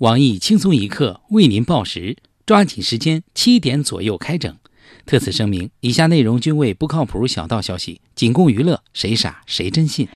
[0.00, 2.16] 网易轻松一刻为您报时，
[2.46, 4.56] 抓紧时间，七点左右开整。
[5.04, 10.08] 特此声明，以下内容均为不靠谱小道消息，仅供娱乐，谁傻谁真信。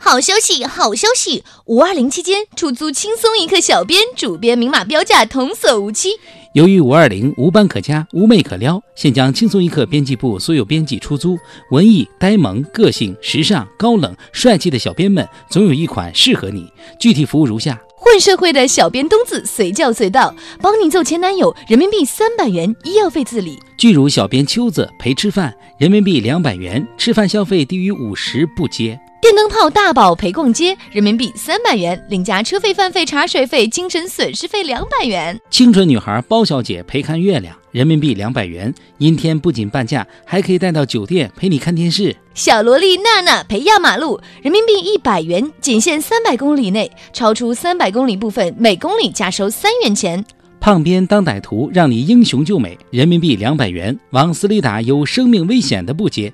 [0.00, 1.42] 好消息，好消息！
[1.66, 6.10] 五二零期间出租轻松一刻小编、主编明码标价，童叟无欺。
[6.54, 11.36] 由于五二零无班可加，无妹可撩，现将轻松一刻编辑部所有编辑出租，
[11.72, 16.72] 文艺、呆萌、个性、时尚、高冷、帅气的小编们，总有一款适合你。
[17.00, 17.80] 具体服务如下。
[18.04, 23.56] 混社会的小编东子随叫随到，帮你揍前男友，人民币三百元，医药费自理。
[23.78, 28.98] 巨乳小编秋子陪吃饭，人民币两百元，吃饭消费低于五十不接。
[29.20, 35.40] 电灯泡大宝陪逛街，人民币三百元，另加车费、饭费、茶水费、精神损失费两百元。
[35.48, 42.14] 清纯女孩包小姐陪看月亮，人民币两百元，阴天不仅半价，还可以带到酒店陪你看电视。
[42.34, 50.22] 小萝莉娜娜陪压马路，人民币一百元，仅限三百公里内，超出三百公里部分每公里加收三元钱。
[50.60, 56.30] 胖编当歹徒，让你英雄救美，人民币两百元，往死里打有生命危险的不接。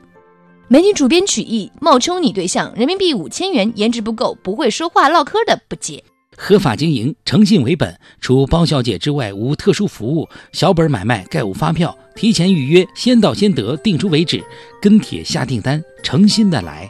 [0.66, 6.02] 美女主编曲艺冒充你对象，人民币五千元，颜值不够，不会说话唠嗑的不接。
[6.40, 14.40] 合法经营，诚信为本，除包小姐之外无特殊服务，小本买卖概无发票，提前预约，先到先得，定出为止，
[14.80, 16.88] 跟帖下订单，诚心的来。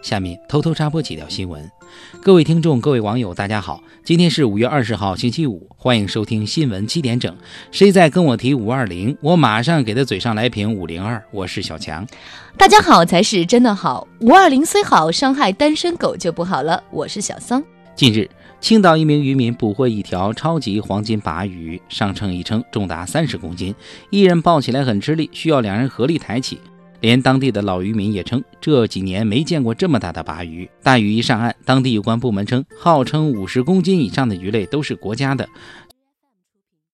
[0.00, 1.68] 下面偷偷插播几条新闻，
[2.22, 7.36] 各位听众、各位网友，大家好，今天是五月二十号，星期五，欢迎收听新闻七点整。
[7.72, 11.20] 谁再跟我提五二零，我马上给他嘴上来瓶五零二。
[11.32, 12.06] 我是小强，
[12.56, 14.06] 大家好才是真的好。
[14.20, 16.80] 五二零虽好，伤害单身狗就不好了。
[16.92, 17.62] 我是小桑。
[17.96, 18.30] 近日，
[18.60, 23.74] 青岛一名渔民捕获一条超级黄金鲅鱼，上秤一称重达三十公斤，
[24.10, 26.60] 一人抱起来很吃力，需要两人合力抬起。
[27.00, 30.68] 连当地的老渔民也称，这几年没见过这么大的鲅鱼。
[30.82, 35.48] 大鱼一上岸，当地有关部门称，号称五十公斤以上的鱼类都是国家的。